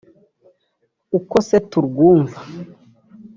[1.17, 2.39] uko se turwumva